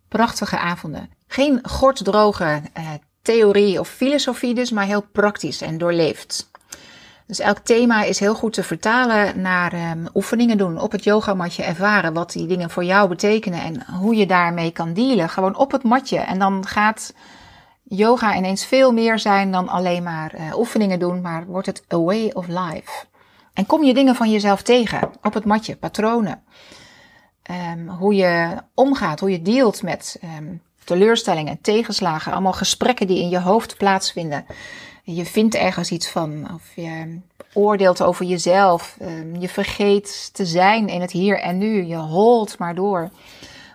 prachtige 0.09 0.59
avonden. 0.59 1.11
Geen 1.27 1.59
gorddroge 1.63 2.45
uh, 2.79 2.91
theorie 3.23 3.81
of 3.81 3.89
filosofie 3.89 4.55
dus, 4.55 4.71
maar 4.71 4.87
heel 4.87 5.07
praktisch 5.13 5.61
en 5.61 5.79
doorleefd. 5.79 6.51
Dus 7.29 7.39
elk 7.39 7.59
thema 7.59 8.03
is 8.03 8.19
heel 8.19 8.35
goed 8.35 8.53
te 8.53 8.63
vertalen 8.63 9.41
naar 9.41 9.91
um, 9.91 10.09
oefeningen 10.15 10.59
doen, 10.59 10.81
op 10.81 10.93
het 10.93 11.05
yogamatje 11.05 11.63
ervaren 11.63 12.13
wat 12.13 12.33
die 12.33 12.47
dingen 12.47 12.71
voor 12.71 12.85
jou 12.85 13.09
betekenen 13.09 13.63
en 13.63 13.87
hoe 14.01 14.17
je 14.17 14.27
daarmee 14.27 14.71
kan 14.71 14.93
dealen. 14.93 15.29
Gewoon 15.29 15.57
op 15.57 15.73
het 15.73 15.83
matje. 15.83 16.19
En 16.19 16.39
dan 16.39 16.67
gaat 16.67 17.15
yoga 17.83 18.37
ineens 18.37 18.67
veel 18.67 18.93
meer 18.93 19.19
zijn 19.19 19.53
dan 19.53 19.69
alleen 19.69 20.03
maar 20.03 20.35
uh, 20.35 20.59
oefeningen 20.59 20.99
doen, 20.99 21.21
maar 21.21 21.47
wordt 21.47 21.67
het 21.67 21.83
a 21.93 21.99
way 21.99 22.31
of 22.35 22.47
life. 22.47 23.05
En 23.55 23.67
kom 23.67 23.85
je 23.85 23.95
dingen 23.95 24.15
van 24.15 24.31
jezelf 24.31 24.63
tegen 24.63 25.11
op 25.23 25.35
het 25.35 25.45
matje, 25.45 25.77
patronen. 25.77 26.43
Um, 27.73 27.89
hoe 27.89 28.15
je 28.15 28.57
omgaat, 28.75 29.21
hoe 29.21 29.31
je 29.31 29.43
dealt 29.43 29.83
met 29.83 30.21
um, 30.39 30.63
teleurstellingen, 30.85 31.61
tegenslagen, 31.61 32.33
allemaal 32.33 32.53
gesprekken 32.53 33.07
die 33.07 33.21
in 33.21 33.29
je 33.29 33.41
hoofd 33.41 33.77
plaatsvinden 33.77 34.47
je 35.15 35.25
vindt 35.25 35.55
ergens 35.55 35.91
iets 35.91 36.09
van, 36.09 36.49
of 36.55 36.73
je 36.75 37.21
oordeelt 37.53 38.03
over 38.03 38.25
jezelf, 38.25 38.97
ehm, 39.01 39.41
je 39.41 39.49
vergeet 39.49 40.31
te 40.33 40.47
zijn 40.47 40.89
in 40.89 41.01
het 41.01 41.11
hier 41.11 41.41
en 41.41 41.59
nu, 41.59 41.85
je 41.85 41.97
holt 41.97 42.59
maar 42.59 42.75
door 42.75 43.11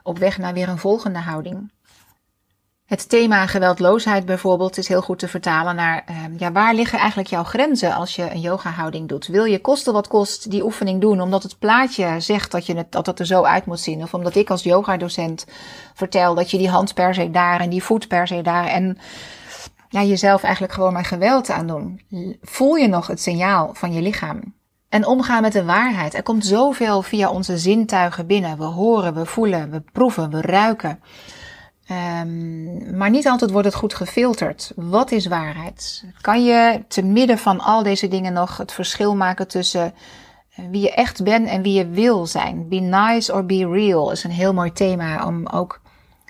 op 0.03 0.17
weg 0.17 0.37
naar 0.37 0.53
weer 0.53 0.69
een 0.69 0.77
volgende 0.77 1.19
houding. 1.19 1.71
Het 2.85 3.09
thema 3.09 3.47
geweldloosheid 3.47 4.25
bijvoorbeeld 4.25 4.77
is 4.77 4.87
heel 4.87 5.01
goed 5.01 5.19
te 5.19 5.27
vertalen 5.27 5.75
naar 5.75 6.05
uh, 6.09 6.39
ja, 6.39 6.51
waar 6.51 6.73
liggen 6.73 6.99
eigenlijk 6.99 7.29
jouw 7.29 7.43
grenzen 7.43 7.93
als 7.93 8.15
je 8.15 8.31
een 8.31 8.39
yoga-houding 8.39 9.09
doet? 9.09 9.27
Wil 9.27 9.43
je 9.43 9.61
kosten 9.61 9.93
wat 9.93 10.07
kost 10.07 10.51
die 10.51 10.63
oefening 10.63 11.01
doen 11.01 11.21
omdat 11.21 11.43
het 11.43 11.59
plaatje 11.59 12.15
zegt 12.19 12.51
dat, 12.51 12.65
je 12.65 12.85
dat 12.89 13.05
het 13.05 13.19
er 13.19 13.25
zo 13.25 13.43
uit 13.43 13.65
moet 13.65 13.79
zien? 13.79 14.01
Of 14.03 14.13
omdat 14.13 14.35
ik 14.35 14.49
als 14.49 14.63
yoga-docent 14.63 15.45
vertel 15.93 16.35
dat 16.35 16.51
je 16.51 16.57
die 16.57 16.69
hand 16.69 16.93
per 16.93 17.13
se 17.13 17.31
daar 17.31 17.59
en 17.59 17.69
die 17.69 17.83
voet 17.83 18.07
per 18.07 18.27
se 18.27 18.41
daar 18.41 18.67
en 18.67 18.97
ja, 19.93 20.03
jezelf 20.03 20.43
eigenlijk 20.43 20.73
gewoon 20.73 20.93
maar 20.93 21.05
geweld 21.05 21.49
aan 21.49 21.67
doen? 21.67 22.01
Voel 22.41 22.75
je 22.75 22.87
nog 22.87 23.07
het 23.07 23.21
signaal 23.21 23.73
van 23.73 23.93
je 23.93 24.01
lichaam? 24.01 24.53
En 24.89 25.05
omgaan 25.05 25.41
met 25.41 25.53
de 25.53 25.63
waarheid. 25.63 26.13
Er 26.13 26.23
komt 26.23 26.45
zoveel 26.45 27.01
via 27.01 27.29
onze 27.29 27.57
zintuigen 27.57 28.27
binnen. 28.27 28.57
We 28.57 28.63
horen, 28.63 29.13
we 29.13 29.25
voelen, 29.25 29.71
we 29.71 29.83
proeven, 29.91 30.29
we 30.29 30.41
ruiken. 30.41 30.99
Um, 32.21 32.97
maar 32.97 33.09
niet 33.09 33.27
altijd 33.27 33.51
wordt 33.51 33.67
het 33.67 33.75
goed 33.75 33.93
gefilterd. 33.93 34.71
Wat 34.75 35.11
is 35.11 35.27
waarheid? 35.27 36.05
Kan 36.21 36.43
je 36.43 36.83
te 36.87 37.03
midden 37.03 37.37
van 37.37 37.59
al 37.59 37.83
deze 37.83 38.07
dingen 38.07 38.33
nog 38.33 38.57
het 38.57 38.71
verschil 38.71 39.15
maken 39.15 39.47
tussen 39.47 39.93
eh, 40.55 40.65
wie 40.71 40.81
je 40.81 40.93
echt 40.93 41.23
bent 41.23 41.47
en 41.47 41.61
wie 41.61 41.73
je 41.73 41.87
wil 41.87 42.25
zijn? 42.25 42.69
Be 42.69 42.79
nice 42.79 43.33
or 43.33 43.45
be 43.45 43.67
real 43.67 44.11
is 44.11 44.23
een 44.23 44.31
heel 44.31 44.53
mooi 44.53 44.71
thema 44.71 45.27
om 45.27 45.47
ook 45.47 45.81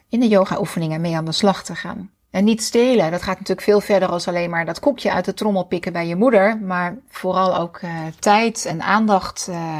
in 0.10 0.20
de 0.20 0.28
yoga 0.28 0.60
oefeningen 0.60 1.02
mee 1.02 1.16
aan 1.16 1.26
de 1.26 1.32
slag 1.32 1.64
te 1.64 1.76
gaan. 1.76 2.13
En 2.34 2.44
niet 2.44 2.64
stelen, 2.64 3.12
dat 3.12 3.22
gaat 3.22 3.38
natuurlijk 3.38 3.68
veel 3.68 3.82
verder 3.82 4.10
als 4.10 4.28
alleen 4.28 4.50
maar 4.50 4.66
dat 4.66 4.80
koekje 4.80 5.12
uit 5.12 5.26
de 5.26 5.34
trommel 5.34 5.64
pikken 5.64 5.94
bij 5.94 6.08
je 6.08 6.16
moeder, 6.16 6.58
maar 6.62 6.98
vooral 7.10 7.58
ook 7.58 7.82
uh, 7.82 7.92
tijd 8.20 8.66
en 8.66 8.82
aandacht 8.82 9.48
uh, 9.50 9.80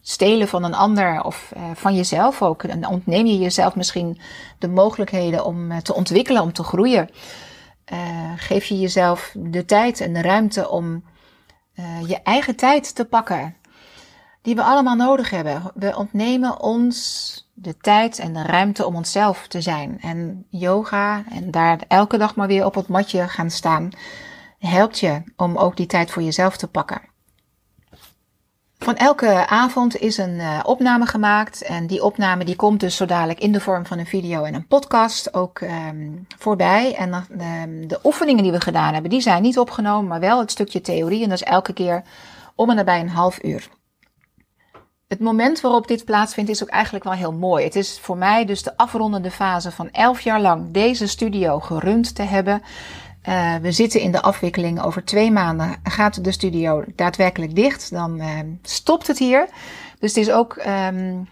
stelen 0.00 0.48
van 0.48 0.64
een 0.64 0.74
ander 0.74 1.22
of 1.22 1.52
uh, 1.56 1.62
van 1.74 1.94
jezelf 1.94 2.42
ook. 2.42 2.68
Dan 2.68 2.86
ontneem 2.86 3.26
je 3.26 3.38
jezelf 3.38 3.74
misschien 3.74 4.20
de 4.58 4.68
mogelijkheden 4.68 5.44
om 5.44 5.82
te 5.82 5.94
ontwikkelen, 5.94 6.42
om 6.42 6.52
te 6.52 6.62
groeien. 6.62 7.10
Geef 8.36 8.64
je 8.64 8.78
jezelf 8.78 9.34
de 9.38 9.64
tijd 9.64 10.00
en 10.00 10.12
de 10.12 10.22
ruimte 10.22 10.68
om 10.68 11.04
je 12.06 12.22
eigen 12.22 12.56
tijd 12.56 12.94
te 12.94 13.04
pakken, 13.04 13.56
die 14.42 14.54
we 14.54 14.62
allemaal 14.62 14.96
nodig 14.96 15.30
hebben. 15.30 15.62
We 15.74 15.96
ontnemen 15.96 16.60
ons 16.60 17.43
de 17.54 17.76
tijd 17.76 18.18
en 18.18 18.32
de 18.32 18.42
ruimte 18.42 18.86
om 18.86 18.96
onszelf 18.96 19.46
te 19.48 19.60
zijn. 19.60 20.00
En 20.00 20.46
yoga 20.48 21.24
en 21.30 21.50
daar 21.50 21.78
elke 21.88 22.18
dag 22.18 22.36
maar 22.36 22.46
weer 22.46 22.64
op 22.64 22.74
het 22.74 22.88
matje 22.88 23.28
gaan 23.28 23.50
staan, 23.50 23.90
helpt 24.58 24.98
je 24.98 25.22
om 25.36 25.56
ook 25.56 25.76
die 25.76 25.86
tijd 25.86 26.10
voor 26.10 26.22
jezelf 26.22 26.56
te 26.56 26.68
pakken. 26.68 27.12
Van 28.78 28.96
elke 28.96 29.46
avond 29.46 29.96
is 29.96 30.18
een 30.18 30.34
uh, 30.34 30.60
opname 30.62 31.06
gemaakt 31.06 31.62
en 31.62 31.86
die 31.86 32.04
opname 32.04 32.44
die 32.44 32.56
komt 32.56 32.80
dus 32.80 32.96
zo 32.96 33.06
dadelijk 33.06 33.40
in 33.40 33.52
de 33.52 33.60
vorm 33.60 33.86
van 33.86 33.98
een 33.98 34.06
video 34.06 34.44
en 34.44 34.54
een 34.54 34.66
podcast 34.66 35.34
ook 35.34 35.60
um, 35.60 36.26
voorbij. 36.38 36.94
En 36.94 37.08
uh, 37.08 37.88
de 37.88 37.98
oefeningen 38.04 38.42
die 38.42 38.52
we 38.52 38.60
gedaan 38.60 38.92
hebben, 38.92 39.10
die 39.10 39.20
zijn 39.20 39.42
niet 39.42 39.58
opgenomen, 39.58 40.06
maar 40.06 40.20
wel 40.20 40.38
het 40.38 40.50
stukje 40.50 40.80
theorie 40.80 41.22
en 41.22 41.28
dat 41.28 41.40
is 41.40 41.46
elke 41.46 41.72
keer 41.72 42.02
om 42.54 42.70
en 42.70 42.76
nabij 42.76 43.00
een 43.00 43.08
half 43.08 43.42
uur. 43.42 43.68
Het 45.14 45.22
moment 45.22 45.60
waarop 45.60 45.86
dit 45.86 46.04
plaatsvindt 46.04 46.50
is 46.50 46.62
ook 46.62 46.68
eigenlijk 46.68 47.04
wel 47.04 47.12
heel 47.12 47.32
mooi. 47.32 47.64
Het 47.64 47.76
is 47.76 47.98
voor 48.02 48.16
mij 48.16 48.44
dus 48.44 48.62
de 48.62 48.76
afrondende 48.76 49.30
fase 49.30 49.70
van 49.70 49.90
elf 49.90 50.20
jaar 50.20 50.40
lang 50.40 50.70
deze 50.70 51.06
studio 51.06 51.60
gerund 51.60 52.14
te 52.14 52.22
hebben. 52.22 52.62
Uh, 53.28 53.54
we 53.56 53.72
zitten 53.72 54.00
in 54.00 54.12
de 54.12 54.22
afwikkeling. 54.22 54.82
Over 54.82 55.04
twee 55.04 55.30
maanden 55.30 55.76
gaat 55.82 56.24
de 56.24 56.32
studio 56.32 56.84
daadwerkelijk 56.96 57.54
dicht. 57.54 57.90
Dan 57.90 58.20
uh, 58.20 58.28
stopt 58.62 59.06
het 59.06 59.18
hier. 59.18 59.48
Dus 59.98 60.14
het 60.14 60.26
is 60.26 60.30
ook, 60.30 60.62
um, 60.66 61.28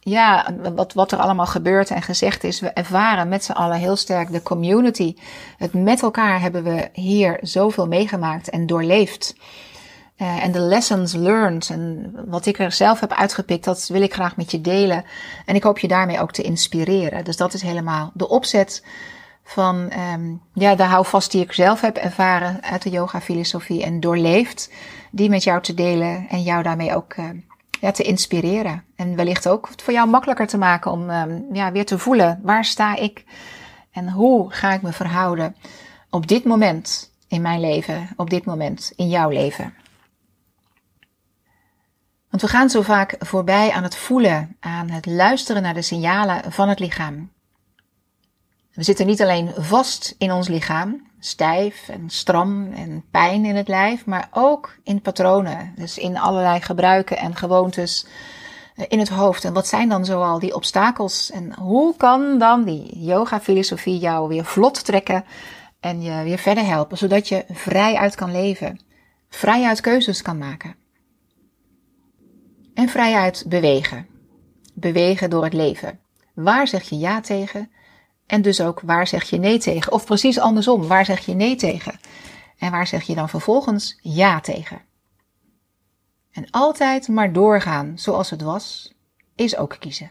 ja, 0.00 0.54
wat, 0.74 0.92
wat 0.92 1.12
er 1.12 1.18
allemaal 1.18 1.46
gebeurt 1.46 1.90
en 1.90 2.02
gezegd 2.02 2.44
is. 2.44 2.60
We 2.60 2.68
ervaren 2.68 3.28
met 3.28 3.44
z'n 3.44 3.52
allen 3.52 3.78
heel 3.78 3.96
sterk 3.96 4.32
de 4.32 4.42
community. 4.42 5.14
Het 5.56 5.72
met 5.72 6.02
elkaar 6.02 6.40
hebben 6.40 6.64
we 6.64 6.88
hier 6.92 7.38
zoveel 7.40 7.86
meegemaakt 7.86 8.50
en 8.50 8.66
doorleefd. 8.66 9.34
Uh, 10.18 10.44
en 10.44 10.52
de 10.52 10.60
lessons 10.60 11.12
learned 11.12 11.70
en 11.70 12.12
wat 12.26 12.46
ik 12.46 12.58
er 12.58 12.72
zelf 12.72 13.00
heb 13.00 13.12
uitgepikt, 13.12 13.64
dat 13.64 13.88
wil 13.88 14.02
ik 14.02 14.14
graag 14.14 14.36
met 14.36 14.50
je 14.50 14.60
delen. 14.60 15.04
En 15.46 15.54
ik 15.54 15.62
hoop 15.62 15.78
je 15.78 15.88
daarmee 15.88 16.20
ook 16.20 16.32
te 16.32 16.42
inspireren. 16.42 17.24
Dus 17.24 17.36
dat 17.36 17.54
is 17.54 17.62
helemaal 17.62 18.10
de 18.14 18.28
opzet 18.28 18.82
van 19.44 19.92
um, 20.12 20.40
ja, 20.52 20.74
de 20.74 20.82
houvast 20.82 21.30
die 21.30 21.42
ik 21.42 21.52
zelf 21.52 21.80
heb 21.80 21.96
ervaren 21.96 22.62
uit 22.62 22.82
de 22.82 22.90
yoga 22.90 23.20
filosofie 23.20 23.82
en 23.82 24.00
doorleefd, 24.00 24.72
die 25.10 25.28
met 25.28 25.44
jou 25.44 25.62
te 25.62 25.74
delen 25.74 26.26
en 26.28 26.42
jou 26.42 26.62
daarmee 26.62 26.94
ook 26.94 27.16
uh, 27.16 27.24
ja, 27.80 27.90
te 27.90 28.02
inspireren. 28.02 28.84
En 28.96 29.16
wellicht 29.16 29.48
ook 29.48 29.68
voor 29.76 29.92
jou 29.92 30.08
makkelijker 30.08 30.46
te 30.46 30.58
maken 30.58 30.90
om 30.90 31.10
um, 31.10 31.46
ja, 31.52 31.72
weer 31.72 31.86
te 31.86 31.98
voelen 31.98 32.40
waar 32.42 32.64
sta 32.64 32.96
ik 32.96 33.24
en 33.92 34.10
hoe 34.10 34.52
ga 34.52 34.72
ik 34.72 34.82
me 34.82 34.92
verhouden 34.92 35.56
op 36.10 36.26
dit 36.26 36.44
moment 36.44 37.10
in 37.28 37.42
mijn 37.42 37.60
leven, 37.60 38.08
op 38.16 38.30
dit 38.30 38.44
moment 38.44 38.92
in 38.96 39.08
jouw 39.08 39.28
leven. 39.28 39.74
Want 42.34 42.46
we 42.46 42.52
gaan 42.52 42.70
zo 42.70 42.82
vaak 42.82 43.16
voorbij 43.18 43.70
aan 43.70 43.82
het 43.82 43.96
voelen, 43.96 44.56
aan 44.60 44.90
het 44.90 45.06
luisteren 45.06 45.62
naar 45.62 45.74
de 45.74 45.82
signalen 45.82 46.52
van 46.52 46.68
het 46.68 46.78
lichaam. 46.78 47.30
We 48.72 48.82
zitten 48.82 49.06
niet 49.06 49.22
alleen 49.22 49.52
vast 49.56 50.14
in 50.18 50.32
ons 50.32 50.48
lichaam, 50.48 51.06
stijf 51.18 51.88
en 51.88 52.10
stram 52.10 52.72
en 52.72 53.04
pijn 53.10 53.44
in 53.44 53.56
het 53.56 53.68
lijf, 53.68 54.06
maar 54.06 54.28
ook 54.32 54.76
in 54.84 55.00
patronen. 55.00 55.72
Dus 55.76 55.98
in 55.98 56.18
allerlei 56.18 56.60
gebruiken 56.60 57.16
en 57.16 57.36
gewoontes 57.36 58.06
eh, 58.74 58.84
in 58.88 58.98
het 58.98 59.08
hoofd. 59.08 59.44
En 59.44 59.52
wat 59.52 59.66
zijn 59.66 59.88
dan 59.88 60.04
zoal 60.04 60.38
die 60.38 60.54
obstakels? 60.54 61.30
En 61.30 61.54
hoe 61.54 61.96
kan 61.96 62.38
dan 62.38 62.64
die 62.64 62.98
yoga-filosofie 63.04 63.98
jou 63.98 64.28
weer 64.28 64.44
vlot 64.44 64.84
trekken 64.84 65.24
en 65.80 66.02
je 66.02 66.22
weer 66.22 66.38
verder 66.38 66.66
helpen, 66.66 66.98
zodat 66.98 67.28
je 67.28 67.44
vrij 67.50 67.94
uit 67.94 68.14
kan 68.14 68.32
leven, 68.32 68.80
vrij 69.28 69.64
uit 69.64 69.80
keuzes 69.80 70.22
kan 70.22 70.38
maken? 70.38 70.82
En 72.84 72.90
vrij 72.90 73.14
uit 73.14 73.44
bewegen. 73.46 74.06
Bewegen 74.74 75.30
door 75.30 75.44
het 75.44 75.52
leven. 75.52 76.00
Waar 76.34 76.68
zeg 76.68 76.82
je 76.82 76.98
ja 76.98 77.20
tegen 77.20 77.70
en 78.26 78.42
dus 78.42 78.60
ook 78.60 78.80
waar 78.80 79.06
zeg 79.06 79.30
je 79.30 79.38
nee 79.38 79.58
tegen? 79.58 79.92
Of 79.92 80.04
precies 80.04 80.38
andersom, 80.38 80.86
waar 80.86 81.04
zeg 81.04 81.26
je 81.26 81.34
nee 81.34 81.56
tegen? 81.56 81.98
En 82.58 82.70
waar 82.70 82.86
zeg 82.86 83.02
je 83.02 83.14
dan 83.14 83.28
vervolgens 83.28 83.98
ja 84.00 84.40
tegen? 84.40 84.82
En 86.32 86.50
altijd 86.50 87.08
maar 87.08 87.32
doorgaan 87.32 87.92
zoals 87.98 88.30
het 88.30 88.42
was, 88.42 88.94
is 89.34 89.56
ook 89.56 89.76
kiezen. 89.78 90.10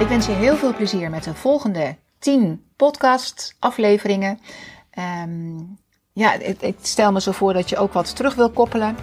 Ik 0.00 0.08
wens 0.08 0.26
je 0.26 0.32
heel 0.32 0.56
veel 0.56 0.74
plezier 0.74 1.10
met 1.10 1.24
de 1.24 1.34
volgende 1.34 1.96
10 2.18 2.64
podcast 2.76 3.56
afleveringen. 3.58 4.40
Um, 4.98 5.78
ja, 6.12 6.32
ik, 6.60 6.74
stel 6.82 7.12
me 7.12 7.20
zo 7.20 7.32
voor 7.32 7.52
dat 7.52 7.68
je 7.68 7.76
ook 7.76 7.92
wat 7.92 8.16
terug 8.16 8.34
wil 8.34 8.50
koppelen 8.50 8.96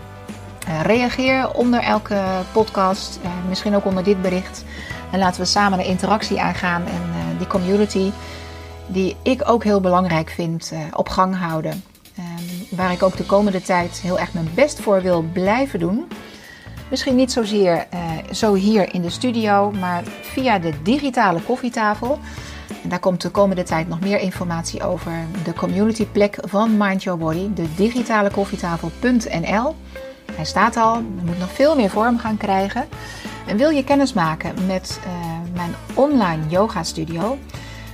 eh, 0.68 0.82
reageer 0.82 1.54
onder 1.54 1.80
elke 1.80 2.22
podcast, 2.52 3.20
uh, 3.24 3.30
misschien 3.48 3.76
ook 3.76 3.86
onder 3.86 4.04
dit 4.04 4.22
bericht. 4.22 4.64
En 5.12 5.20
laten 5.20 5.42
we 5.42 5.48
samen 5.48 5.80
een 5.80 5.86
interactie 5.86 6.42
aangaan 6.42 6.86
en 6.86 7.02
uh, 7.10 7.38
die 7.38 7.48
community, 7.48 8.12
die 8.88 9.16
ik 9.24 9.50
ook 9.50 9.64
heel 9.64 9.82
belangrijk 9.82 10.30
vind, 10.30 10.74
op 10.94 11.10
gang 11.10 11.36
houden. 11.36 11.84
Ehm, 12.18 12.76
waar 12.76 12.92
ik 12.92 13.04
ook 13.04 13.18
de 13.18 13.26
komende 13.26 13.62
tijd 13.62 14.00
heel 14.02 14.20
erg 14.20 14.34
mijn 14.34 14.50
best 14.54 14.80
voor 14.80 15.02
wil 15.02 15.22
blijven 15.34 15.80
doen. 15.80 16.08
Misschien 16.90 17.16
niet 17.16 17.32
zozeer 17.32 17.88
zo 18.32 18.54
hier 18.54 18.94
in 18.94 19.02
de 19.02 19.10
studio, 19.10 19.72
maar 19.72 20.04
via 20.22 20.60
de 20.60 20.74
digitale 20.84 21.42
koffietafel. 21.42 22.20
Daar 22.84 23.00
komt 23.00 23.22
de 23.22 23.30
komende 23.30 23.64
tijd 23.64 23.88
nog 23.88 24.00
meer 24.00 24.20
informatie 24.20 24.84
over. 24.84 25.12
De 25.44 25.54
communityplek 25.54 26.38
van 26.42 26.78
Mind 26.78 27.04
Your 27.04 27.20
Body, 27.20 27.54
de 27.54 27.76
digitale 27.76 28.32
koffietafel.nl. 28.32 29.76
Hij 30.32 30.46
staat 30.46 30.78
al, 30.78 31.02
moet 31.24 31.40
nog 31.40 31.52
veel 31.52 31.76
meer 31.76 31.90
vorm 31.90 32.20
gaan 32.20 32.38
krijgen. 32.38 32.86
En 33.48 33.58
wil 33.58 33.70
je 33.70 33.84
kennis 33.84 34.14
maken 34.14 34.66
met 34.66 35.00
uh, 35.06 35.14
mijn 35.54 35.76
online 35.94 36.48
yoga 36.48 36.84
studio, 36.84 37.38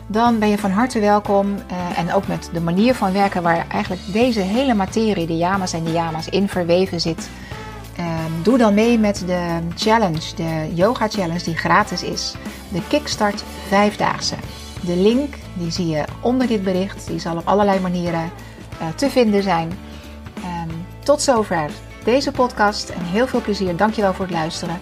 dan 0.08 0.40
ben 0.40 0.50
je 0.50 0.58
van 0.58 0.72
harte 0.72 1.00
welkom. 1.00 1.54
Uh, 1.54 2.00
en 2.00 2.14
ook 2.14 2.28
met 2.28 2.50
de 2.54 2.62
manier 2.62 2.96
van 2.96 3.14
werken 3.14 3.44
waar 3.44 3.66
eigenlijk 3.70 4.02
deze 4.14 4.40
hele 4.40 4.74
materie, 4.74 5.28
de 5.28 5.38
yamas 5.38 5.74
en 5.74 5.84
de 5.84 5.92
yamas, 5.92 6.30
in 6.30 6.50
verweven 6.50 7.02
zit. 7.02 7.30
Uh, 8.00 8.06
doe 8.44 8.58
dan 8.58 8.74
mee 8.74 9.00
met 9.00 9.24
de 9.26 9.60
challenge, 9.76 10.36
de 10.36 10.72
yoga 10.74 11.08
challenge 11.08 11.44
die 11.44 11.58
gratis 11.58 12.04
is. 12.04 12.36
De 12.70 12.82
Kickstart 12.88 13.44
Vijfdaagse. 13.68 14.36
De 14.86 14.96
link 14.96 15.36
die 15.54 15.72
zie 15.72 15.88
je 15.88 16.04
onder 16.22 16.48
dit 16.48 16.64
bericht. 16.64 17.08
Die 17.08 17.20
zal 17.20 17.38
op 17.38 17.48
allerlei 17.48 17.80
manieren 17.80 18.32
te 18.96 19.10
vinden 19.10 19.44
zijn. 19.44 19.72
Ehm, 20.36 20.70
tot 21.04 21.22
zover 21.22 21.72
deze 22.04 22.32
podcast. 22.32 22.90
En 22.90 23.04
heel 23.04 23.28
veel 23.28 23.42
plezier. 23.42 23.76
Dankjewel 23.76 24.14
voor 24.14 24.26
het 24.26 24.34
luisteren. 24.34 24.80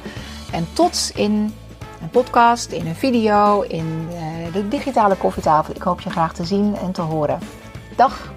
En 0.52 0.68
tot 0.74 1.12
in 1.16 1.54
een 2.02 2.10
podcast, 2.12 2.72
in 2.72 2.88
een 2.88 2.96
video, 2.96 3.62
in 3.62 4.08
eh, 4.10 4.54
de 4.54 4.68
digitale 4.68 5.16
koffietafel. 5.16 5.76
Ik 5.76 5.82
hoop 5.82 6.02
je 6.02 6.10
graag 6.10 6.34
te 6.34 6.46
zien 6.46 6.76
en 6.76 6.92
te 6.92 7.02
horen. 7.02 7.40
Dag! 7.96 8.32